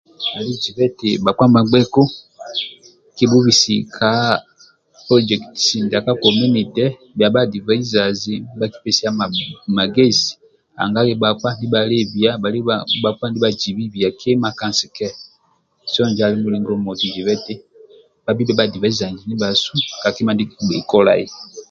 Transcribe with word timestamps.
Ali 0.37 0.53
jibhe 0.63 0.85
nti 0.93 1.09
bakpa 1.25 1.45
bambgeku 1.53 2.01
kibubhisi 3.15 3.75
ka 3.95 4.09
polojekitisi 5.05 5.75
ndia 5.83 6.05
ka 6.05 6.13
komunite 6.23 6.83
ba 7.17 7.27
bya 7.33 7.41
adivaizazi 7.45 8.33
nibakipesiya 8.49 9.09
magezi 9.77 10.31
nanga 10.75 11.01
bakpa 11.23 11.49
ndibalebiya 11.55 12.31
bali 12.43 12.59
bakpa 13.03 13.25
ndiba 13.29 13.49
jibhi 13.59 13.83
bhiya 13.91 14.09
kima 14.19 14.49
kansi 14.59 14.85
kehe 14.95 15.15
so 15.91 16.01
njo 16.09 16.21
ali 16.25 16.37
mulingo 16.43 16.71
moti 16.85 17.05
jibhenti 17.15 17.53
babi 18.25 18.43
ba 18.57 18.63
adivaizazi 18.67 19.25
kakima 20.01 20.31
ndie 20.33 20.49
kibgei 20.51 20.83
kolai 20.91 21.25